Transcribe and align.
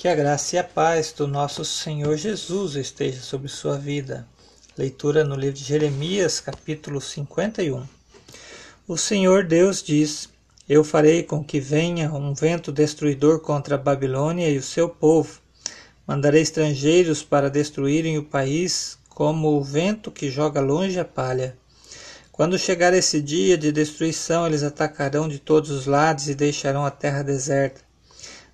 Que 0.00 0.08
a 0.08 0.14
graça 0.14 0.56
e 0.56 0.58
a 0.58 0.64
paz 0.64 1.12
do 1.12 1.26
nosso 1.26 1.62
Senhor 1.62 2.16
Jesus 2.16 2.74
esteja 2.74 3.20
sobre 3.20 3.48
sua 3.48 3.76
vida. 3.76 4.26
Leitura 4.74 5.24
no 5.24 5.34
livro 5.34 5.58
de 5.58 5.62
Jeremias, 5.62 6.40
capítulo 6.40 7.02
51. 7.02 7.86
O 8.88 8.96
Senhor 8.96 9.44
Deus 9.44 9.82
diz: 9.82 10.30
Eu 10.66 10.82
farei 10.82 11.22
com 11.22 11.44
que 11.44 11.60
venha 11.60 12.10
um 12.14 12.32
vento 12.32 12.72
destruidor 12.72 13.40
contra 13.40 13.74
a 13.74 13.78
Babilônia 13.78 14.48
e 14.48 14.56
o 14.56 14.62
seu 14.62 14.88
povo. 14.88 15.38
Mandarei 16.06 16.40
estrangeiros 16.40 17.22
para 17.22 17.50
destruírem 17.50 18.16
o 18.16 18.24
país, 18.24 18.96
como 19.10 19.48
o 19.48 19.62
vento 19.62 20.10
que 20.10 20.30
joga 20.30 20.62
longe 20.62 20.98
a 20.98 21.04
palha. 21.04 21.58
Quando 22.32 22.58
chegar 22.58 22.94
esse 22.94 23.20
dia 23.20 23.58
de 23.58 23.70
destruição, 23.70 24.46
eles 24.46 24.62
atacarão 24.62 25.28
de 25.28 25.38
todos 25.38 25.68
os 25.68 25.84
lados 25.84 26.26
e 26.26 26.34
deixarão 26.34 26.86
a 26.86 26.90
terra 26.90 27.22
deserta. 27.22 27.89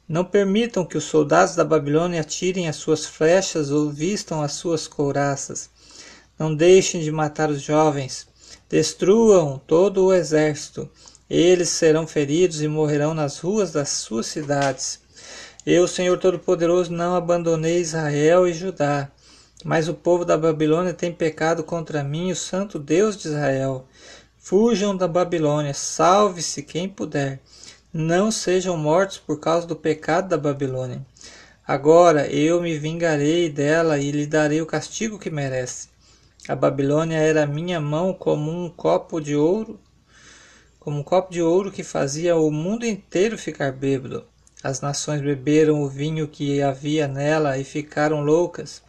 Não 0.08 0.24
permitam 0.24 0.84
que 0.84 0.96
os 0.96 1.02
soldados 1.02 1.56
da 1.56 1.64
Babilônia 1.64 2.20
atirem 2.20 2.68
as 2.68 2.76
suas 2.76 3.04
flechas 3.04 3.72
ou 3.72 3.90
vistam 3.90 4.40
as 4.40 4.52
suas 4.52 4.86
couraças. 4.86 5.68
Não 6.38 6.54
deixem 6.54 7.00
de 7.00 7.10
matar 7.10 7.50
os 7.50 7.60
jovens. 7.60 8.28
Destruam 8.68 9.60
todo 9.66 10.04
o 10.04 10.14
exército. 10.14 10.88
Eles 11.28 11.70
serão 11.70 12.06
feridos 12.06 12.62
e 12.62 12.68
morrerão 12.68 13.14
nas 13.14 13.40
ruas 13.40 13.72
das 13.72 13.88
suas 13.88 14.26
cidades. 14.26 15.00
Eu, 15.66 15.88
Senhor 15.88 16.16
Todo-Poderoso, 16.18 16.92
não 16.92 17.16
abandonei 17.16 17.80
Israel 17.80 18.46
e 18.46 18.54
Judá. 18.54 19.10
Mas 19.64 19.88
o 19.88 19.94
povo 19.94 20.24
da 20.24 20.38
Babilônia 20.38 20.94
tem 20.94 21.12
pecado 21.12 21.64
contra 21.64 22.04
mim, 22.04 22.30
o 22.30 22.36
Santo 22.36 22.78
Deus 22.78 23.16
de 23.16 23.26
Israel. 23.26 23.88
Fujam 24.38 24.96
da 24.96 25.08
Babilônia, 25.08 25.74
salve-se 25.74 26.62
quem 26.62 26.88
puder 26.88 27.40
não 27.96 28.30
sejam 28.30 28.76
mortos 28.76 29.16
por 29.16 29.40
causa 29.40 29.66
do 29.66 29.74
pecado 29.74 30.28
da 30.28 30.36
Babilônia. 30.36 31.00
Agora 31.66 32.26
eu 32.26 32.60
me 32.60 32.78
vingarei 32.78 33.48
dela 33.48 33.98
e 33.98 34.10
lhe 34.10 34.26
darei 34.26 34.60
o 34.60 34.66
castigo 34.66 35.18
que 35.18 35.30
merece. 35.30 35.88
A 36.46 36.54
Babilônia 36.54 37.16
era 37.16 37.46
minha 37.46 37.80
mão 37.80 38.12
como 38.12 38.50
um 38.50 38.68
copo 38.68 39.18
de 39.18 39.34
ouro, 39.34 39.80
como 40.78 41.00
um 41.00 41.02
copo 41.02 41.32
de 41.32 41.40
ouro 41.40 41.72
que 41.72 41.82
fazia 41.82 42.36
o 42.36 42.50
mundo 42.50 42.84
inteiro 42.84 43.38
ficar 43.38 43.72
bêbado. 43.72 44.26
As 44.62 44.82
nações 44.82 45.22
beberam 45.22 45.82
o 45.82 45.88
vinho 45.88 46.28
que 46.28 46.60
havia 46.60 47.08
nela 47.08 47.56
e 47.56 47.64
ficaram 47.64 48.20
loucas. 48.20 48.82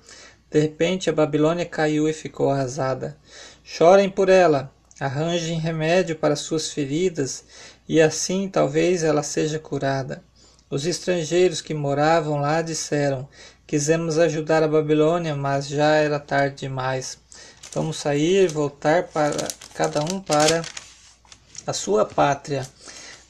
De 0.52 0.60
repente 0.60 1.10
a 1.10 1.14
Babilônia 1.14 1.66
caiu 1.66 2.10
e 2.10 2.14
ficou 2.14 2.50
arrasada. 2.50 3.18
Chorem 3.64 4.10
por 4.10 4.28
ela, 4.28 4.72
arranjem 5.00 5.60
remédio 5.60 6.16
para 6.16 6.36
suas 6.36 6.72
feridas 6.72 7.46
e 7.88 8.02
assim 8.02 8.50
talvez 8.50 9.04
ela 9.04 9.24
seja 9.24 9.60
curada. 9.60 10.24
Os 10.70 10.86
estrangeiros 10.86 11.62
que 11.62 11.74
moravam 11.74 12.42
lá 12.42 12.62
disseram: 12.62 13.28
Quisemos 13.66 14.18
ajudar 14.18 14.64
a 14.64 14.68
Babilônia, 14.68 15.36
mas 15.36 15.68
já 15.68 15.96
era 15.96 16.20
tarde 16.20 16.58
demais. 16.58 17.18
Vamos 17.74 17.98
sair 17.98 18.46
e 18.46 18.48
voltar 18.48 19.08
para 19.08 19.48
cada 19.74 20.04
um 20.04 20.20
para 20.20 20.62
a 21.66 21.74
sua 21.74 22.04
pátria. 22.06 22.68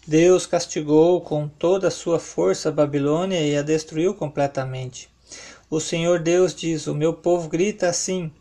Deus 0.06 0.46
castigou 0.46 1.22
com 1.22 1.48
toda 1.48 1.90
a 1.90 1.92
sua 1.92 2.18
força 2.18 2.70
a 2.70 2.72
Babilônia 2.72 3.42
e 3.42 3.58
a 3.58 3.62
destruiu 3.62 4.14
completamente. 4.14 5.10
O 5.70 5.80
Senhor 5.80 6.20
Deus 6.20 6.56
diz: 6.56 6.88
O 6.88 6.96
meu 6.96 7.14
povo 7.14 7.50
grita 7.50 7.90
assim: 7.90 8.32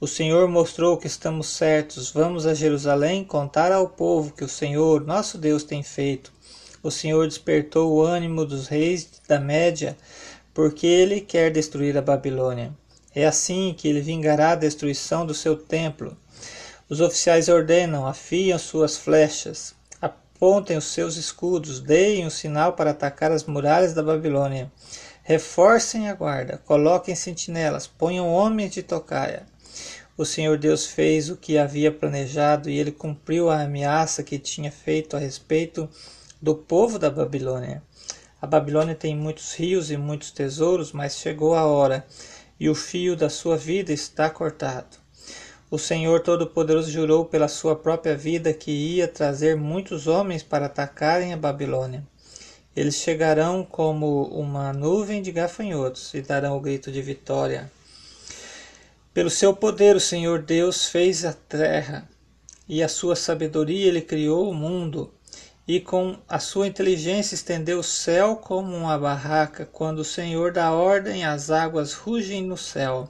o 0.00 0.06
Senhor 0.06 0.46
mostrou 0.46 0.96
que 0.96 1.08
estamos 1.08 1.48
certos. 1.48 2.12
Vamos 2.12 2.46
a 2.46 2.54
Jerusalém 2.54 3.24
contar 3.24 3.72
ao 3.72 3.88
povo 3.88 4.32
que 4.32 4.44
o 4.44 4.48
Senhor, 4.48 5.04
nosso 5.04 5.36
Deus, 5.36 5.64
tem 5.64 5.82
feito. 5.82 6.32
O 6.84 6.90
Senhor 6.90 7.26
despertou 7.26 7.92
o 7.92 8.00
ânimo 8.00 8.46
dos 8.46 8.68
reis 8.68 9.08
da 9.26 9.40
Média, 9.40 9.96
porque 10.54 10.86
ele 10.86 11.20
quer 11.20 11.50
destruir 11.50 11.98
a 11.98 12.02
Babilônia. 12.02 12.72
É 13.12 13.26
assim 13.26 13.74
que 13.76 13.88
ele 13.88 14.00
vingará 14.00 14.52
a 14.52 14.54
destruição 14.54 15.26
do 15.26 15.34
seu 15.34 15.56
templo. 15.56 16.16
Os 16.88 17.00
oficiais 17.00 17.48
ordenam, 17.48 18.06
afiam 18.06 18.56
suas 18.56 18.96
flechas, 18.96 19.74
apontem 20.00 20.76
os 20.76 20.84
seus 20.84 21.16
escudos, 21.16 21.80
deem 21.80 22.22
o 22.22 22.28
um 22.28 22.30
sinal 22.30 22.74
para 22.74 22.92
atacar 22.92 23.32
as 23.32 23.42
muralhas 23.42 23.94
da 23.94 24.02
Babilônia. 24.04 24.70
Reforcem 25.24 26.08
a 26.08 26.14
guarda, 26.14 26.62
coloquem 26.64 27.16
sentinelas, 27.16 27.88
ponham 27.88 28.32
homens 28.32 28.70
de 28.70 28.82
tocaia. 28.84 29.44
O 30.18 30.24
Senhor 30.24 30.58
Deus 30.58 30.84
fez 30.84 31.30
o 31.30 31.36
que 31.36 31.56
havia 31.56 31.92
planejado 31.92 32.68
e 32.68 32.76
ele 32.76 32.90
cumpriu 32.90 33.48
a 33.48 33.62
ameaça 33.62 34.20
que 34.24 34.36
tinha 34.36 34.68
feito 34.68 35.16
a 35.16 35.20
respeito 35.20 35.88
do 36.42 36.56
povo 36.56 36.98
da 36.98 37.08
Babilônia. 37.08 37.80
A 38.42 38.44
Babilônia 38.44 38.96
tem 38.96 39.16
muitos 39.16 39.54
rios 39.54 39.92
e 39.92 39.96
muitos 39.96 40.32
tesouros, 40.32 40.90
mas 40.90 41.18
chegou 41.18 41.54
a 41.54 41.64
hora 41.66 42.04
e 42.58 42.68
o 42.68 42.74
fio 42.74 43.14
da 43.14 43.30
sua 43.30 43.56
vida 43.56 43.92
está 43.92 44.28
cortado. 44.28 44.96
O 45.70 45.78
Senhor 45.78 46.18
Todo-Poderoso 46.18 46.90
jurou 46.90 47.24
pela 47.24 47.46
sua 47.46 47.76
própria 47.76 48.16
vida 48.16 48.52
que 48.52 48.72
ia 48.72 49.06
trazer 49.06 49.54
muitos 49.56 50.08
homens 50.08 50.42
para 50.42 50.66
atacarem 50.66 51.32
a 51.32 51.36
Babilônia. 51.36 52.02
Eles 52.74 52.96
chegarão 52.96 53.62
como 53.62 54.24
uma 54.24 54.72
nuvem 54.72 55.22
de 55.22 55.30
gafanhotos 55.30 56.12
e 56.12 56.20
darão 56.20 56.56
o 56.56 56.60
grito 56.60 56.90
de 56.90 57.00
vitória. 57.00 57.70
Pelo 59.12 59.30
seu 59.30 59.54
poder, 59.54 59.96
o 59.96 60.00
Senhor 60.00 60.42
Deus 60.42 60.86
fez 60.86 61.24
a 61.24 61.32
terra, 61.32 62.08
e 62.68 62.82
a 62.82 62.88
sua 62.88 63.16
sabedoria 63.16 63.88
ele 63.88 64.02
criou 64.02 64.50
o 64.50 64.54
mundo, 64.54 65.12
e 65.66 65.80
com 65.80 66.16
a 66.28 66.38
sua 66.38 66.66
inteligência 66.66 67.34
estendeu 67.34 67.80
o 67.80 67.84
céu 67.84 68.36
como 68.36 68.74
uma 68.74 68.98
barraca. 68.98 69.66
Quando 69.70 69.98
o 69.98 70.04
Senhor 70.04 70.52
dá 70.52 70.72
ordem, 70.72 71.24
as 71.24 71.50
águas 71.50 71.92
rugem 71.92 72.42
no 72.42 72.56
céu. 72.56 73.08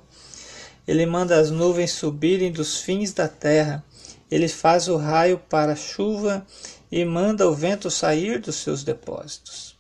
Ele 0.87 1.07
manda 1.07 1.39
as 1.39 1.51
nuvens 1.51 1.93
subirem 1.93 2.51
dos 2.51 2.81
fins 2.81 3.13
da 3.13 3.29
terra. 3.29 3.85
Ele 4.31 4.49
faz 4.49 4.89
o 4.89 4.97
raio 4.97 5.39
para 5.39 5.73
a 5.73 5.77
chuva 5.77 6.45
e 6.91 7.05
manda 7.05 7.49
o 7.49 7.55
vento 7.55 7.91
sair 7.91 8.41
dos 8.41 8.57
seus 8.57 8.83
depósitos. 8.83 9.78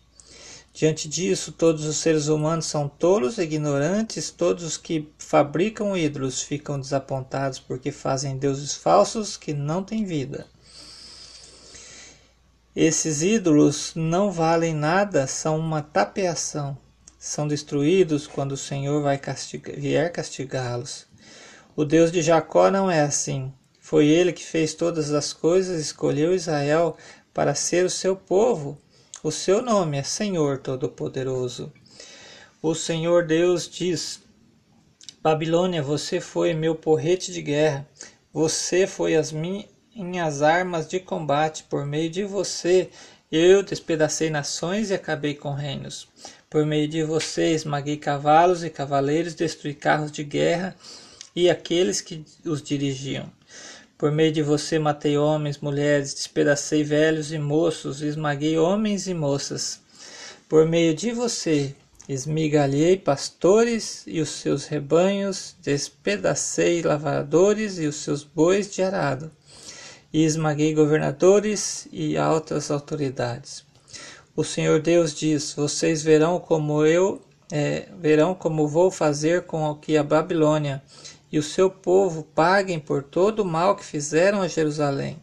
Diante 0.78 1.08
disso, 1.08 1.50
todos 1.50 1.86
os 1.86 1.96
seres 1.96 2.28
humanos 2.28 2.66
são 2.66 2.88
tolos 2.88 3.36
e 3.36 3.42
ignorantes, 3.42 4.30
todos 4.30 4.62
os 4.62 4.76
que 4.76 5.08
fabricam 5.18 5.96
ídolos 5.96 6.40
ficam 6.40 6.78
desapontados 6.78 7.58
porque 7.58 7.90
fazem 7.90 8.38
deuses 8.38 8.76
falsos 8.76 9.36
que 9.36 9.52
não 9.52 9.82
têm 9.82 10.04
vida. 10.04 10.46
Esses 12.76 13.22
ídolos 13.22 13.90
não 13.96 14.30
valem 14.30 14.72
nada, 14.72 15.26
são 15.26 15.58
uma 15.58 15.82
tapeação. 15.82 16.78
São 17.18 17.48
destruídos 17.48 18.28
quando 18.28 18.52
o 18.52 18.56
Senhor 18.56 19.02
vai 19.02 19.18
castigar, 19.18 19.74
vier 19.74 20.12
castigá-los. 20.12 21.08
O 21.74 21.84
Deus 21.84 22.12
de 22.12 22.22
Jacó 22.22 22.70
não 22.70 22.88
é 22.88 23.00
assim. 23.00 23.52
Foi 23.80 24.06
ele 24.06 24.32
que 24.32 24.44
fez 24.44 24.74
todas 24.74 25.10
as 25.10 25.32
coisas, 25.32 25.80
escolheu 25.80 26.32
Israel 26.32 26.96
para 27.34 27.52
ser 27.52 27.84
o 27.84 27.90
seu 27.90 28.14
povo 28.14 28.78
o 29.22 29.30
seu 29.30 29.60
nome 29.60 29.98
é 29.98 30.02
Senhor 30.02 30.58
Todo-Poderoso. 30.58 31.72
O 32.62 32.74
Senhor 32.74 33.26
Deus 33.26 33.68
diz: 33.68 34.20
Babilônia, 35.20 35.82
você 35.82 36.20
foi 36.20 36.54
meu 36.54 36.74
porrete 36.74 37.32
de 37.32 37.42
guerra, 37.42 37.88
você 38.32 38.86
foi 38.86 39.16
as 39.16 39.32
minhas 39.32 40.42
armas 40.42 40.86
de 40.86 41.00
combate. 41.00 41.64
Por 41.64 41.84
meio 41.84 42.08
de 42.08 42.24
você, 42.24 42.90
eu 43.30 43.62
despedacei 43.62 44.30
nações 44.30 44.90
e 44.90 44.94
acabei 44.94 45.34
com 45.34 45.52
reinos. 45.52 46.08
Por 46.48 46.64
meio 46.64 46.88
de 46.88 47.02
você, 47.02 47.52
esmaguei 47.52 47.96
cavalos 47.96 48.62
e 48.62 48.70
cavaleiros, 48.70 49.34
destruí 49.34 49.74
carros 49.74 50.12
de 50.12 50.22
guerra 50.22 50.76
e 51.34 51.50
aqueles 51.50 52.00
que 52.00 52.24
os 52.44 52.62
dirigiam. 52.62 53.30
Por 53.98 54.12
meio 54.12 54.30
de 54.30 54.42
você 54.42 54.78
matei 54.78 55.18
homens, 55.18 55.58
mulheres, 55.58 56.14
despedacei 56.14 56.84
velhos 56.84 57.32
e 57.32 57.38
moços, 57.38 58.00
esmaguei 58.00 58.56
homens 58.56 59.08
e 59.08 59.12
moças. 59.12 59.80
Por 60.48 60.64
meio 60.68 60.94
de 60.94 61.10
você 61.10 61.74
esmigalhei 62.08 62.96
pastores 62.96 64.04
e 64.06 64.20
os 64.20 64.28
seus 64.28 64.66
rebanhos, 64.66 65.56
despedacei 65.60 66.80
lavradores 66.80 67.76
e 67.80 67.86
os 67.88 67.96
seus 67.96 68.22
bois 68.22 68.72
de 68.72 68.84
arado, 68.84 69.32
e 70.12 70.24
esmaguei 70.24 70.72
governadores 70.72 71.88
e 71.90 72.16
altas 72.16 72.70
autoridades. 72.70 73.64
O 74.36 74.44
Senhor 74.44 74.80
Deus 74.80 75.12
diz: 75.12 75.54
Vocês 75.54 76.04
verão 76.04 76.38
como 76.38 76.86
eu 76.86 77.20
é, 77.50 77.88
verão 78.00 78.32
como 78.32 78.68
vou 78.68 78.92
fazer 78.92 79.42
com 79.42 79.64
o 79.64 79.74
que 79.74 79.96
a 79.96 80.04
Babilônia 80.04 80.82
e 81.30 81.38
o 81.38 81.42
seu 81.42 81.70
povo 81.70 82.22
paguem 82.22 82.78
por 82.78 83.02
todo 83.02 83.40
o 83.40 83.44
mal 83.44 83.76
que 83.76 83.84
fizeram 83.84 84.40
a 84.40 84.48
Jerusalém. 84.48 85.20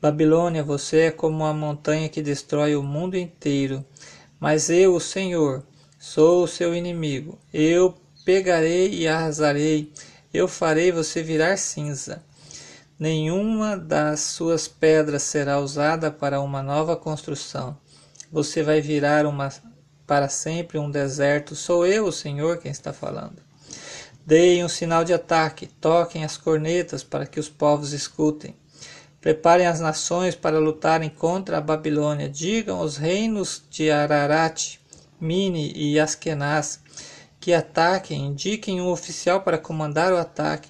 Babilônia, 0.00 0.64
você 0.64 1.02
é 1.02 1.10
como 1.10 1.44
uma 1.44 1.52
montanha 1.52 2.08
que 2.08 2.20
destrói 2.20 2.74
o 2.74 2.82
mundo 2.82 3.16
inteiro. 3.16 3.84
Mas 4.40 4.68
eu, 4.68 4.96
o 4.96 5.00
Senhor, 5.00 5.62
sou 5.98 6.42
o 6.42 6.48
seu 6.48 6.74
inimigo. 6.74 7.38
Eu 7.54 7.94
pegarei 8.24 8.92
e 8.92 9.06
arrasarei. 9.06 9.92
Eu 10.34 10.48
farei 10.48 10.90
você 10.90 11.22
virar 11.22 11.56
cinza. 11.56 12.20
Nenhuma 12.98 13.76
das 13.76 14.20
suas 14.20 14.66
pedras 14.66 15.22
será 15.22 15.60
usada 15.60 16.10
para 16.10 16.40
uma 16.40 16.62
nova 16.62 16.96
construção. 16.96 17.76
Você 18.32 18.62
vai 18.62 18.80
virar 18.80 19.24
uma 19.24 19.50
para 20.04 20.28
sempre 20.28 20.78
um 20.78 20.90
deserto. 20.90 21.54
Sou 21.54 21.86
eu, 21.86 22.06
o 22.06 22.12
Senhor, 22.12 22.58
quem 22.58 22.72
está 22.72 22.92
falando. 22.92 23.51
Deem 24.24 24.64
um 24.64 24.68
sinal 24.68 25.04
de 25.04 25.12
ataque, 25.12 25.66
toquem 25.66 26.24
as 26.24 26.36
cornetas 26.36 27.02
para 27.02 27.26
que 27.26 27.40
os 27.40 27.48
povos 27.48 27.92
escutem. 27.92 28.54
Preparem 29.20 29.66
as 29.66 29.80
nações 29.80 30.34
para 30.34 30.58
lutarem 30.58 31.10
contra 31.10 31.58
a 31.58 31.60
Babilônia. 31.60 32.28
Digam 32.28 32.78
aos 32.78 32.96
reinos 32.96 33.62
de 33.70 33.90
Ararat, 33.90 34.78
Mini 35.20 35.72
e 35.74 35.98
Askenaz 35.98 36.80
que 37.42 37.52
ataquem, 37.52 38.26
indiquem 38.26 38.80
um 38.80 38.88
oficial 38.88 39.40
para 39.40 39.58
comandar 39.58 40.12
o 40.12 40.16
ataque. 40.16 40.68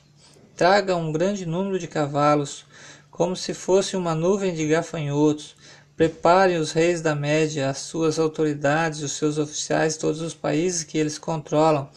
Tragam 0.57 1.03
um 1.03 1.13
grande 1.13 1.45
número 1.45 1.79
de 1.79 1.87
cavalos, 1.87 2.65
como 3.11 3.37
se 3.37 3.53
fosse 3.53 3.95
uma 3.95 4.15
nuvem 4.15 4.55
de 4.55 4.67
gafanhotos. 4.67 5.55
Preparem 5.95 6.57
os 6.57 6.73
reis 6.73 7.03
da 7.03 7.15
Média, 7.15 7.69
as 7.69 7.77
suas 7.77 8.19
autoridades, 8.19 9.03
os 9.03 9.13
seus 9.13 9.37
oficiais, 9.37 9.99
todos 9.99 10.23
os 10.23 10.33
países 10.33 10.83
que 10.83 10.97
eles 10.97 11.19
controlam, 11.19 11.91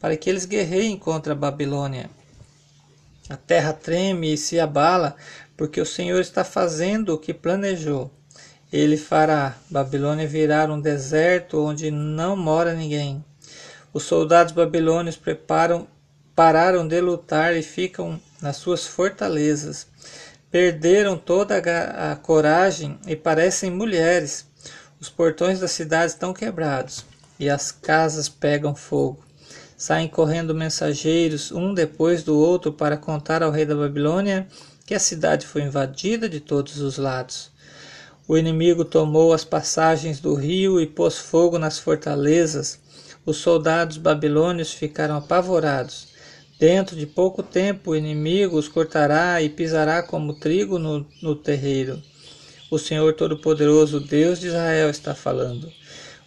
para 0.00 0.16
que 0.16 0.28
eles 0.28 0.44
guerreiem 0.44 0.96
contra 0.96 1.32
a 1.32 1.36
Babilônia. 1.36 2.10
A 3.28 3.36
terra 3.36 3.72
treme 3.72 4.32
e 4.32 4.38
se 4.38 4.58
abala, 4.58 5.14
porque 5.56 5.80
o 5.80 5.86
Senhor 5.86 6.20
está 6.20 6.44
fazendo 6.44 7.14
o 7.14 7.18
que 7.18 7.34
planejou. 7.34 8.10
Ele 8.72 8.96
fará 8.96 9.56
Babilônia 9.70 10.26
virar 10.26 10.70
um 10.70 10.80
deserto 10.80 11.58
onde 11.62 11.90
não 11.90 12.36
mora 12.36 12.74
ninguém. 12.74 13.24
Os 13.92 14.04
soldados 14.04 14.52
babilônios 14.52 15.16
preparam, 15.16 15.88
pararam 16.34 16.86
de 16.86 17.00
lutar 17.00 17.56
e 17.56 17.62
ficam 17.62 18.20
nas 18.40 18.56
suas 18.56 18.86
fortalezas. 18.86 19.86
Perderam 20.50 21.16
toda 21.16 21.58
a, 21.58 22.16
coragem 22.16 22.98
e 23.06 23.16
parecem 23.16 23.70
mulheres. 23.70 24.46
Os 25.00 25.08
portões 25.08 25.60
da 25.60 25.68
cidade 25.68 26.12
estão 26.12 26.32
quebrados 26.32 27.04
e 27.38 27.48
as 27.48 27.72
casas 27.72 28.28
pegam 28.28 28.74
fogo. 28.74 29.27
Saem 29.78 30.08
correndo 30.08 30.52
mensageiros, 30.52 31.52
um 31.52 31.72
depois 31.72 32.24
do 32.24 32.36
outro, 32.36 32.72
para 32.72 32.96
contar 32.96 33.44
ao 33.44 33.52
rei 33.52 33.64
da 33.64 33.76
Babilônia 33.76 34.48
que 34.84 34.92
a 34.92 34.98
cidade 34.98 35.46
foi 35.46 35.62
invadida 35.62 36.28
de 36.28 36.40
todos 36.40 36.80
os 36.80 36.98
lados. 36.98 37.52
O 38.26 38.36
inimigo 38.36 38.84
tomou 38.84 39.32
as 39.32 39.44
passagens 39.44 40.18
do 40.18 40.34
rio 40.34 40.80
e 40.80 40.86
pôs 40.86 41.16
fogo 41.16 41.60
nas 41.60 41.78
fortalezas. 41.78 42.80
Os 43.24 43.36
soldados 43.36 43.98
babilônios 43.98 44.72
ficaram 44.72 45.16
apavorados. 45.16 46.08
Dentro 46.58 46.96
de 46.96 47.06
pouco 47.06 47.40
tempo 47.40 47.92
o 47.92 47.96
inimigo 47.96 48.58
os 48.58 48.66
cortará 48.66 49.40
e 49.40 49.48
pisará 49.48 50.02
como 50.02 50.34
trigo 50.34 50.76
no, 50.76 51.06
no 51.22 51.36
terreiro. 51.36 52.02
O 52.68 52.80
Senhor 52.80 53.14
Todo-Poderoso, 53.14 54.00
Deus 54.00 54.40
de 54.40 54.48
Israel, 54.48 54.90
está 54.90 55.14
falando. 55.14 55.72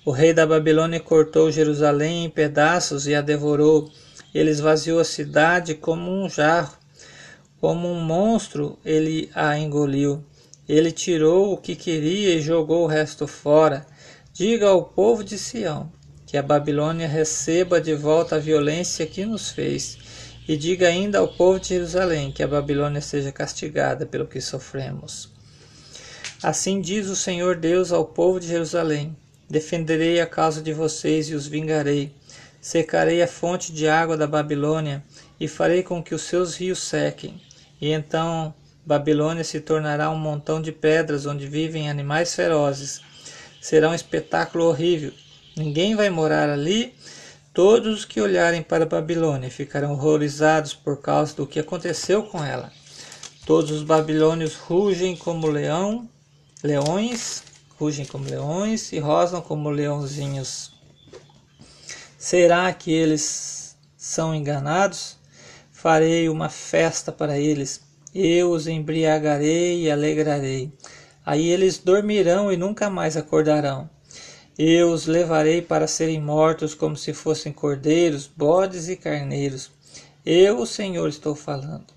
O 0.04 0.10
rei 0.10 0.34
da 0.34 0.48
Babilônia 0.48 1.00
cortou 1.00 1.52
Jerusalém 1.52 2.26
em 2.26 2.30
pedaços 2.30 3.06
e 3.06 3.14
a 3.14 3.22
devorou. 3.22 3.92
Ele 4.34 4.50
esvaziou 4.50 5.00
a 5.00 5.06
cidade 5.06 5.76
como 5.76 6.10
um 6.10 6.28
jarro. 6.28 6.76
Como 7.60 7.88
um 7.88 8.02
monstro, 8.02 8.80
ele 8.84 9.30
a 9.36 9.56
engoliu. 9.60 10.24
Ele 10.68 10.92
tirou 10.92 11.54
o 11.54 11.58
que 11.58 11.76
queria 11.76 12.34
e 12.34 12.42
jogou 12.42 12.84
o 12.84 12.88
resto 12.88 13.28
fora. 13.28 13.86
Diga 14.34 14.70
ao 14.70 14.86
povo 14.86 15.24
de 15.24 15.38
Sião 15.38 15.92
que 16.26 16.36
a 16.36 16.42
Babilônia 16.42 17.08
receba 17.08 17.80
de 17.80 17.94
volta 17.94 18.38
a 18.38 18.40
violência 18.40 19.06
que 19.06 19.24
nos 19.24 19.52
fez. 19.52 20.00
E 20.48 20.58
diga 20.58 20.88
ainda 20.88 21.20
ao 21.20 21.28
povo 21.28 21.60
de 21.60 21.68
Jerusalém 21.68 22.32
que 22.32 22.42
a 22.42 22.48
Babilônia 22.48 23.02
seja 23.02 23.32
castigada 23.32 24.08
pelo 24.08 24.26
que 24.26 24.42
sofremos. 24.42 25.30
Assim 26.42 26.82
diz 26.82 27.08
o 27.08 27.16
Senhor 27.16 27.56
Deus 27.56 27.92
ao 27.92 28.04
povo 28.04 28.40
de 28.40 28.48
Jerusalém: 28.48 29.16
Defenderei 29.52 30.22
a 30.22 30.26
causa 30.26 30.62
de 30.62 30.72
vocês 30.72 31.28
e 31.28 31.36
os 31.36 31.46
vingarei. 31.46 32.16
Secarei 32.62 33.22
a 33.22 33.28
fonte 33.28 33.74
de 33.74 33.86
água 33.86 34.16
da 34.16 34.26
Babilônia 34.26 35.04
e 35.38 35.46
farei 35.46 35.84
com 35.84 36.02
que 36.02 36.16
os 36.16 36.22
seus 36.22 36.56
rios 36.56 36.80
sequem. 36.80 37.42
E 37.82 37.92
então 37.92 38.54
Babilônia 38.86 39.44
se 39.44 39.60
tornará 39.60 40.10
um 40.10 40.18
montão 40.18 40.62
de 40.62 40.72
pedras 40.72 41.26
onde 41.26 41.48
vivem 41.48 41.90
animais 41.90 42.34
ferozes. 42.34 43.02
Será 43.60 43.90
um 43.90 43.94
espetáculo 43.94 44.70
horrível. 44.70 45.12
Ninguém 45.58 45.98
vai 45.98 46.10
morar 46.10 46.50
ali. 46.50 46.96
Todos 47.54 48.00
os 48.00 48.06
que 48.06 48.22
olharem 48.22 48.64
para 48.64 48.86
Babilônia 48.86 49.52
ficarão 49.52 49.92
horrorizados 49.92 50.74
por 50.74 51.02
causa 51.02 51.36
do 51.36 51.46
que 51.46 51.60
aconteceu 51.60 52.24
com 52.24 52.42
ela. 52.42 52.72
Todos 53.46 53.70
os 53.70 53.84
babilônios 53.84 54.56
rugem 54.56 55.14
como 55.18 55.48
leão, 55.48 56.08
leões, 56.64 57.44
rugem 57.82 58.06
como 58.06 58.30
leões 58.30 58.94
e 58.94 59.00
rosnam 59.00 59.42
como 59.42 59.72
leãozinhos. 59.72 60.72
Será 62.16 62.72
que 62.72 62.92
eles 62.92 63.76
são 63.98 64.36
enganados? 64.36 65.18
Farei 65.72 66.30
uma 66.30 66.48
festa 66.48 67.12
para 67.12 67.40
eles. 67.40 67.82
Eu 68.14 68.52
os 68.52 68.68
embriagarei 68.68 69.82
e 69.82 69.90
alegrarei. 69.90 70.72
Aí 71.26 71.50
eles 71.50 71.80
dormirão 71.80 72.52
e 72.52 72.58
nunca 72.58 72.88
mais 72.88 73.18
acordarão. 73.18 73.90
Eu 74.56 74.92
os 74.92 75.08
levarei 75.08 75.60
para 75.60 75.88
serem 75.88 76.22
mortos 76.22 76.76
como 76.76 76.96
se 76.96 77.14
fossem 77.14 77.52
cordeiros, 77.52 78.28
bodes 78.28 78.90
e 78.90 78.96
carneiros. 78.96 79.72
Eu, 80.24 80.60
o 80.60 80.68
Senhor, 80.68 81.10
estou 81.10 81.34
falando. 81.34 81.88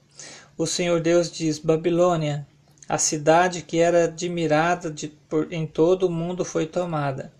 O 0.56 0.66
Senhor 0.66 0.98
Deus 1.02 1.30
diz: 1.30 1.58
Babilônia, 1.58 2.46
a 2.88 2.98
cidade 2.98 3.62
que 3.62 3.78
era 3.78 4.04
admirada 4.04 4.90
de, 4.90 5.08
por, 5.08 5.52
em 5.52 5.66
todo 5.66 6.06
o 6.06 6.10
mundo 6.10 6.44
foi 6.44 6.66
tomada. 6.66 7.32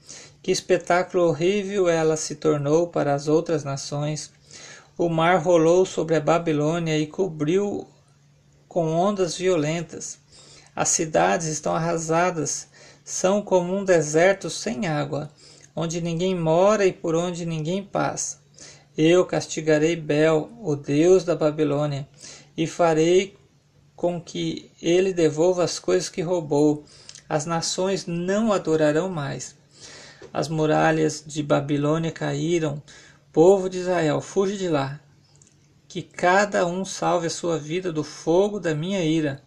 Que 0.42 0.50
espetáculo 0.50 1.24
horrível 1.24 1.88
ela 1.88 2.16
se 2.16 2.34
tornou 2.34 2.88
para 2.88 3.14
as 3.14 3.28
outras 3.28 3.64
nações. 3.64 4.30
O 4.96 5.08
mar 5.08 5.38
rolou 5.42 5.84
sobre 5.84 6.16
a 6.16 6.20
Babilônia 6.20 6.98
e 6.98 7.06
cobriu 7.06 7.86
com 8.68 8.92
ondas 8.92 9.36
violentas. 9.36 10.18
As 10.74 10.88
cidades 10.88 11.46
estão 11.46 11.74
arrasadas, 11.74 12.68
são 13.04 13.40
como 13.40 13.74
um 13.76 13.84
deserto 13.84 14.50
sem 14.50 14.86
água, 14.86 15.30
onde 15.76 16.00
ninguém 16.00 16.34
mora 16.34 16.86
e 16.86 16.92
por 16.92 17.14
onde 17.14 17.46
ninguém 17.46 17.82
passa. 17.82 18.38
Eu 18.96 19.24
castigarei 19.26 19.96
Bel, 19.96 20.50
o 20.62 20.74
deus 20.74 21.24
da 21.24 21.36
Babilônia, 21.36 22.08
e 22.56 22.66
farei 22.66 23.36
com 23.96 24.20
que 24.20 24.70
ele 24.80 25.12
devolva 25.12 25.64
as 25.64 25.78
coisas 25.78 26.08
que 26.08 26.22
roubou. 26.22 26.84
As 27.28 27.46
nações 27.46 28.06
não 28.06 28.52
adorarão 28.52 29.08
mais. 29.08 29.56
As 30.32 30.48
muralhas 30.48 31.22
de 31.26 31.42
Babilônia 31.42 32.10
caíram, 32.10 32.82
Povo 33.32 33.68
de 33.68 33.78
Israel, 33.78 34.20
fuge 34.20 34.56
de 34.56 34.68
lá. 34.68 35.00
Que 35.88 36.02
cada 36.02 36.64
um 36.66 36.84
salve 36.84 37.26
a 37.26 37.30
sua 37.30 37.58
vida 37.58 37.92
do 37.92 38.04
fogo 38.04 38.60
da 38.60 38.74
minha 38.74 39.04
ira. 39.04 39.42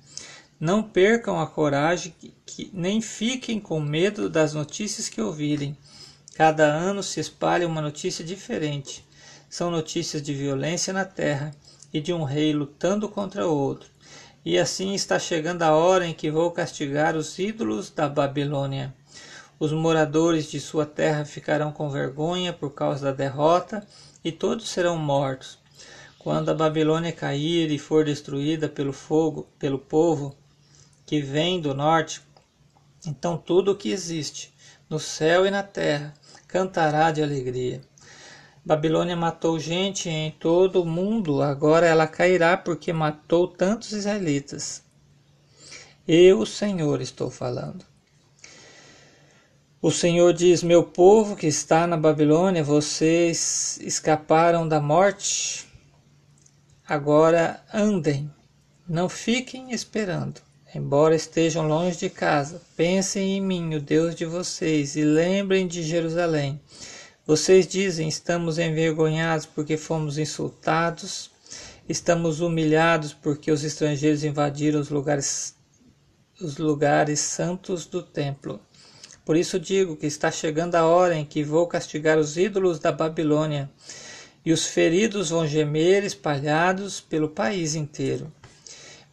Não 0.60 0.84
percam 0.84 1.40
a 1.40 1.48
coragem, 1.48 2.14
que, 2.46 2.70
nem 2.74 3.00
fiquem 3.00 3.60
com 3.60 3.80
medo 3.80 4.30
das 4.30 4.54
notícias 4.54 5.08
que 5.08 5.22
ouvirem. 5.22 5.78
Cada 6.36 6.66
ano 6.66 7.02
se 7.02 7.20
espalha 7.20 7.68
uma 7.68 7.82
notícia 7.82 8.26
diferente. 8.26 9.08
São 9.50 9.72
notícias 9.72 10.22
de 10.22 10.34
violência 10.34 10.92
na 10.92 11.06
terra 11.06 11.54
e 11.94 12.02
de 12.02 12.12
um 12.12 12.24
rei 12.24 12.54
lutando 12.54 13.08
contra 13.08 13.48
outro. 13.48 13.90
E 14.50 14.58
assim 14.58 14.94
está 14.94 15.20
chegando 15.20 15.64
a 15.64 15.76
hora 15.76 16.08
em 16.08 16.14
que 16.14 16.32
vou 16.32 16.50
castigar 16.52 17.18
os 17.18 17.38
ídolos 17.38 17.90
da 17.90 18.08
Babilônia. 18.08 18.96
Os 19.60 19.74
moradores 19.74 20.50
de 20.50 20.58
sua 20.58 20.86
terra 20.86 21.26
ficarão 21.26 21.70
com 21.70 21.90
vergonha 21.90 22.54
por 22.54 22.70
causa 22.74 23.08
da 23.08 23.12
derrota, 23.12 23.86
e 24.24 24.32
todos 24.32 24.70
serão 24.70 24.98
mortos. 24.98 25.60
Quando 26.18 26.48
a 26.48 26.54
Babilônia 26.54 27.12
cair 27.12 27.70
e 27.70 27.78
for 27.78 28.06
destruída 28.06 28.70
pelo 28.70 28.94
fogo, 28.94 29.50
pelo 29.60 29.78
povo 29.78 30.34
que 31.06 31.20
vem 31.20 31.60
do 31.60 31.74
norte, 31.74 32.22
então 33.06 33.38
tudo 33.38 33.74
o 33.74 33.76
que 33.76 33.92
existe, 33.92 34.54
no 34.90 34.98
céu 34.98 35.46
e 35.46 35.52
na 35.52 35.62
terra, 35.62 36.14
cantará 36.48 37.12
de 37.12 37.22
alegria. 37.22 37.82
Babilônia 38.68 39.16
matou 39.16 39.58
gente 39.58 40.10
em 40.10 40.30
todo 40.30 40.82
o 40.82 40.86
mundo, 40.86 41.42
agora 41.42 41.88
ela 41.88 42.06
cairá 42.06 42.58
porque 42.58 42.92
matou 42.92 43.48
tantos 43.48 43.94
israelitas. 43.94 44.84
Eu, 46.06 46.46
Senhor, 46.46 47.00
estou 47.00 47.32
falando. 47.32 47.86
O 49.82 49.90
Senhor 49.90 50.34
diz: 50.34 50.64
Meu 50.64 50.84
povo 50.84 51.34
que 51.34 51.48
está 51.48 51.88
na 51.88 51.96
Babilônia, 51.96 52.62
vocês 52.62 53.80
escaparam 53.82 54.68
da 54.68 54.82
morte. 54.82 55.66
Agora 56.86 57.64
andem, 57.74 58.30
não 58.86 59.08
fiquem 59.08 59.72
esperando. 59.72 60.42
Embora 60.76 61.16
estejam 61.16 61.70
longe 61.70 61.98
de 61.98 62.10
casa, 62.10 62.62
pensem 62.76 63.38
em 63.38 63.42
mim, 63.42 63.76
o 63.76 63.80
Deus 63.80 64.14
de 64.14 64.26
vocês, 64.26 64.98
e 64.98 65.06
lembrem 65.06 65.66
de 65.66 65.84
Jerusalém. 65.84 66.60
Vocês 67.28 67.68
dizem: 67.68 68.08
estamos 68.08 68.58
envergonhados 68.58 69.46
porque 69.46 69.76
fomos 69.76 70.18
insultados, 70.18 71.30
estamos 71.90 72.40
humilhados 72.40 73.12
porque 73.12 73.52
os 73.52 73.66
estrangeiros 73.66 74.24
invadiram 74.24 74.80
os 74.80 74.90
lugares, 74.90 75.54
os 76.40 76.58
lugares 76.58 77.20
santos 77.20 77.86
do 77.86 78.02
templo. 78.02 78.62
Por 79.26 79.36
isso 79.36 79.60
digo 79.60 79.98
que 79.98 80.06
está 80.06 80.32
chegando 80.32 80.76
a 80.76 80.86
hora 80.86 81.16
em 81.16 81.26
que 81.26 81.44
vou 81.44 81.68
castigar 81.68 82.18
os 82.18 82.38
ídolos 82.38 82.80
da 82.80 82.94
Babilônia, 82.94 83.70
e 84.46 84.54
os 84.54 84.66
feridos 84.66 85.30
vão 85.30 85.46
gemer 85.46 86.06
espalhados 86.06 87.02
pelo 87.02 87.28
país 87.28 87.76
inteiro. 87.76 88.32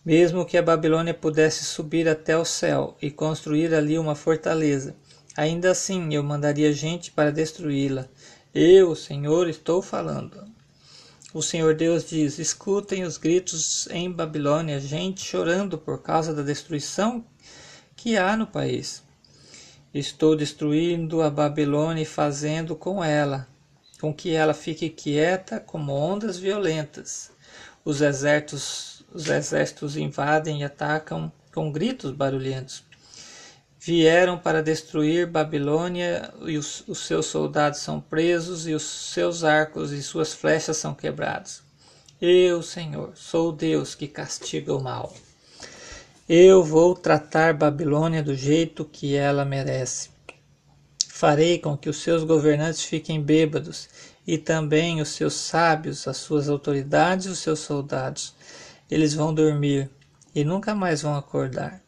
Mesmo 0.05 0.47
que 0.47 0.57
a 0.57 0.63
Babilônia 0.63 1.15
pudesse 1.15 1.65
subir 1.65 2.09
até 2.09 2.39
o 2.39 2.45
céu 2.45 2.97
e 3.03 3.11
construir 3.11 3.75
ali 3.75 3.99
uma 3.99 4.15
fortaleza, 4.15 4.95
ainda 5.37 5.71
assim 5.71 6.15
eu 6.15 6.23
mandaria 6.23 6.73
gente 6.73 7.11
para 7.11 7.33
destruí-la. 7.33 8.09
Eu, 8.55 8.95
Senhor, 8.95 9.49
estou 9.49 9.83
falando. 9.83 10.45
O 11.33 11.43
Senhor 11.43 11.75
Deus 11.75 12.09
diz: 12.09 12.39
Escutem 12.39 13.03
os 13.03 13.17
gritos 13.17 13.89
em 13.91 14.09
Babilônia, 14.09 14.79
gente 14.79 15.21
chorando 15.21 15.77
por 15.77 16.01
causa 16.01 16.33
da 16.33 16.43
destruição 16.43 17.25
que 17.97 18.17
há 18.17 18.37
no 18.37 18.47
país. 18.47 19.03
Estou 19.93 20.37
destruindo 20.37 21.23
a 21.23 21.31
Babilônia 21.31 22.03
e 22.03 22.07
fazendo 22.07 22.77
com 22.77 23.03
ela, 23.03 23.49
com 24.01 24.15
que 24.15 24.31
ela 24.31 24.55
fique 24.55 24.89
quieta 24.89 25.59
como 25.59 25.93
ondas 25.93 26.39
violentas. 26.39 27.33
Os 27.85 28.01
exércitos, 28.01 29.05
os 29.13 29.29
exércitos 29.29 29.97
invadem 29.97 30.61
e 30.61 30.65
atacam 30.65 31.33
com 31.53 31.73
gritos 31.73 32.13
barulhentos. 32.13 32.85
Vieram 33.87 34.39
para 34.39 34.63
destruir 34.63 35.27
Babilônia 35.27 36.33
e 36.47 36.57
os, 36.57 36.83
os 36.89 37.01
seus 37.01 37.27
soldados 37.27 37.81
são 37.81 38.01
presos 38.01 38.67
e 38.67 38.73
os 38.73 38.83
seus 38.83 39.45
arcos 39.45 39.93
e 39.93 40.03
suas 40.03 40.33
flechas 40.33 40.79
são 40.79 40.95
quebrados. 40.95 41.63
Eu, 42.19 42.63
Senhor, 42.63 43.13
sou 43.15 43.53
Deus 43.53 43.95
que 43.95 44.09
castiga 44.09 44.75
o 44.75 44.83
mal. 44.83 45.15
Eu 46.27 46.65
vou 46.65 46.95
tratar 46.95 47.53
Babilônia 47.53 48.23
do 48.23 48.35
jeito 48.35 48.87
que 48.87 49.15
ela 49.15 49.45
merece. 49.45 50.09
Farei 51.07 51.59
com 51.59 51.77
que 51.77 51.91
os 51.91 51.99
seus 51.99 52.25
governantes 52.25 52.83
fiquem 52.83 53.21
bêbados, 53.21 53.91
e 54.27 54.39
também 54.39 55.03
os 55.03 55.11
seus 55.11 55.35
sábios, 55.35 56.09
as 56.09 56.17
suas 56.17 56.49
autoridades 56.49 57.27
e 57.27 57.29
os 57.29 57.39
seus 57.39 57.59
soldados. 57.59 58.35
Eles 58.91 59.13
vão 59.13 59.35
dormir 59.35 59.91
e 60.35 60.43
nunca 60.43 60.75
mais 60.75 61.03
vão 61.03 61.15
acordar. 61.15 61.84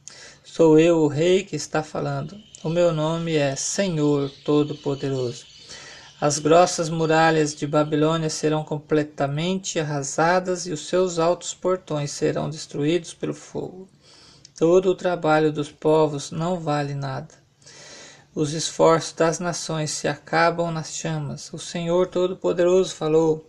Sou 0.56 0.78
eu, 0.78 1.00
o 1.00 1.06
Rei, 1.06 1.44
que 1.44 1.54
está 1.54 1.82
falando. 1.82 2.40
O 2.64 2.70
meu 2.70 2.90
nome 2.90 3.34
é 3.34 3.54
Senhor 3.54 4.30
Todo-Poderoso. 4.42 5.44
As 6.18 6.38
grossas 6.38 6.88
muralhas 6.88 7.54
de 7.54 7.66
Babilônia 7.66 8.30
serão 8.30 8.64
completamente 8.64 9.78
arrasadas 9.78 10.66
e 10.66 10.72
os 10.72 10.88
seus 10.88 11.18
altos 11.18 11.52
portões 11.52 12.10
serão 12.10 12.48
destruídos 12.48 13.12
pelo 13.12 13.34
fogo. 13.34 13.86
Todo 14.56 14.88
o 14.88 14.94
trabalho 14.94 15.52
dos 15.52 15.70
povos 15.70 16.30
não 16.30 16.58
vale 16.58 16.94
nada. 16.94 17.34
Os 18.34 18.54
esforços 18.54 19.12
das 19.12 19.38
nações 19.38 19.90
se 19.90 20.08
acabam 20.08 20.70
nas 20.70 20.96
chamas. 20.96 21.52
O 21.52 21.58
Senhor 21.58 22.06
Todo-Poderoso 22.06 22.94
falou. 22.94 23.46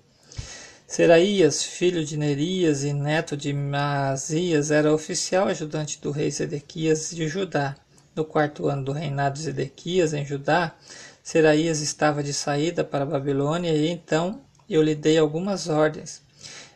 Seraías, 0.88 1.64
filho 1.64 2.06
de 2.06 2.16
Nerias 2.16 2.86
e 2.86 2.94
neto 2.94 3.36
de 3.36 3.52
Maasias, 3.52 4.72
era 4.72 4.94
oficial 4.94 5.50
ajudante 5.50 6.00
do 6.02 6.12
rei 6.12 6.32
Zedequias 6.32 7.10
de 7.12 7.28
Judá. 7.28 7.76
No 8.16 8.24
quarto 8.24 8.70
ano 8.70 8.86
do 8.86 8.94
reinado 8.94 9.36
de 9.36 9.42
Zedequias 9.42 10.14
em 10.14 10.26
Judá, 10.26 10.74
Seraías 11.22 11.82
estava 11.82 12.24
de 12.24 12.32
saída 12.32 12.86
para 12.86 13.04
a 13.04 13.06
Babilônia 13.06 13.74
e 13.76 13.90
então 13.90 14.40
eu 14.70 14.82
lhe 14.82 14.96
dei 14.96 15.18
algumas 15.18 15.68
ordens. 15.68 16.22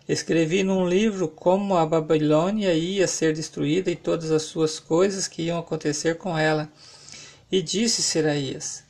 Escrevi 0.10 0.62
num 0.62 0.86
livro 0.86 1.30
como 1.30 1.78
a 1.78 1.86
Babilônia 1.86 2.74
ia 2.74 3.08
ser 3.08 3.34
destruída 3.34 3.90
e 3.90 3.96
todas 3.96 4.30
as 4.30 4.42
suas 4.42 4.78
coisas 4.78 5.26
que 5.26 5.44
iam 5.44 5.58
acontecer 5.58 6.18
com 6.18 6.38
ela. 6.38 6.70
E 7.50 7.62
disse 7.62 8.02
Seraías: 8.02 8.84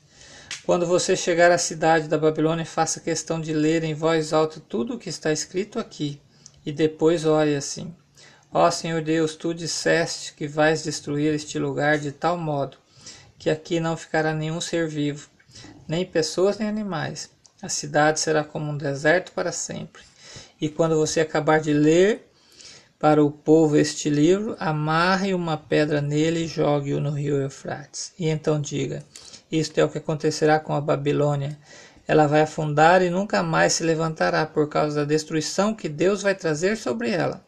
Quando 0.66 0.86
você 0.86 1.16
chegar 1.16 1.52
à 1.52 1.58
cidade 1.58 2.08
da 2.08 2.20
Babilônia, 2.20 2.66
faça 2.66 3.00
questão 3.00 3.42
de 3.42 3.52
ler 3.52 3.84
em 3.84 3.96
voz 3.96 4.32
alta 4.32 4.60
tudo 4.60 4.94
o 4.94 5.00
que 5.00 5.10
está 5.10 5.32
escrito 5.32 5.80
aqui, 5.80 6.22
e 6.64 6.72
depois 6.72 7.26
ore 7.26 7.56
assim: 7.56 7.94
Ó 8.54 8.70
Senhor 8.70 9.02
Deus, 9.02 9.36
tu 9.36 9.54
disseste 9.54 10.34
que 10.34 10.48
vais 10.48 10.84
destruir 10.84 11.34
este 11.34 11.58
lugar 11.58 11.98
de 11.98 12.12
tal 12.12 12.38
modo 12.38 12.78
que 13.40 13.50
aqui 13.50 13.80
não 13.80 13.98
ficará 13.98 14.36
nenhum 14.36 14.62
ser 14.62 14.88
vivo, 14.88 15.28
nem 15.88 16.06
pessoas 16.06 16.60
nem 16.60 16.68
animais. 16.70 17.32
A 17.60 17.68
cidade 17.68 18.20
será 18.20 18.44
como 18.44 18.72
um 18.72 18.78
deserto 18.78 19.32
para 19.32 19.52
sempre. 19.52 20.04
E 20.60 20.70
quando 20.70 20.96
você 20.96 21.22
acabar 21.22 21.60
de 21.60 21.74
ler 21.74 22.30
para 23.00 23.24
o 23.24 23.32
povo 23.32 23.78
este 23.78 24.12
livro, 24.12 24.56
amarre 24.60 25.34
uma 25.34 25.58
pedra 25.58 26.02
nele 26.02 26.42
e 26.44 26.48
jogue-o 26.48 27.00
no 27.00 27.10
rio 27.10 27.42
Eufrates. 27.42 28.14
E 28.18 28.28
então 28.28 28.62
diga: 28.62 29.04
Isto 29.52 29.80
é 29.80 29.84
o 29.84 29.90
que 29.90 29.98
acontecerá 29.98 30.60
com 30.60 30.74
a 30.74 30.80
Babilônia. 30.80 31.58
Ela 32.08 32.28
vai 32.28 32.42
afundar 32.42 33.02
e 33.02 33.10
nunca 33.10 33.44
mais 33.44 33.74
se 33.74 33.84
levantará 33.84 34.46
por 34.46 34.70
causa 34.70 34.98
da 34.98 35.06
destruição 35.06 35.74
que 35.74 35.90
Deus 35.90 36.22
vai 36.22 36.36
trazer 36.36 36.78
sobre 36.78 37.10
ela. 37.10 37.44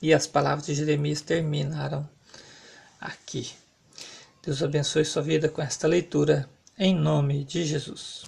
E 0.00 0.12
as 0.14 0.26
palavras 0.26 0.66
de 0.66 0.74
Jeremias 0.74 1.20
terminaram 1.20 2.08
aqui. 3.00 3.52
Deus 4.42 4.62
abençoe 4.62 5.04
sua 5.04 5.22
vida 5.22 5.48
com 5.48 5.62
esta 5.62 5.86
leitura, 5.86 6.48
em 6.78 6.94
nome 6.94 7.44
de 7.44 7.64
Jesus. 7.64 8.22